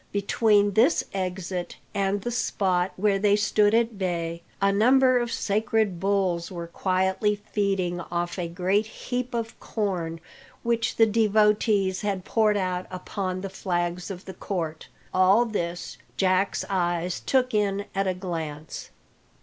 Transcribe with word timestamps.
Between 0.11 0.71
this 0.71 1.03
exit 1.13 1.75
and 1.93 2.23
the 2.23 2.31
spot 2.31 2.91
where 2.95 3.19
they 3.19 3.35
stood 3.35 3.75
at 3.75 3.99
bay, 3.99 4.41
a 4.59 4.71
number 4.71 5.19
of 5.19 5.31
sacred 5.31 5.99
bulls 5.99 6.51
were 6.51 6.65
quietly 6.65 7.35
feeding 7.35 8.01
off 8.09 8.39
a 8.39 8.47
great 8.47 8.87
heap 8.87 9.35
of 9.35 9.59
corn 9.59 10.19
which 10.63 10.95
the 10.95 11.05
devotees 11.05 12.01
had 12.01 12.25
poured 12.25 12.57
out 12.57 12.87
upon 12.89 13.41
the 13.41 13.49
flags 13.51 14.09
of 14.09 14.25
the 14.25 14.33
court. 14.33 14.87
All 15.13 15.45
this 15.45 15.99
Jack's 16.17 16.65
eyes 16.67 17.19
took 17.19 17.53
in 17.53 17.85
at 17.93 18.07
a 18.07 18.15
glance. 18.15 18.89